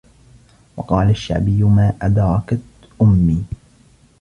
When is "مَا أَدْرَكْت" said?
1.63-2.61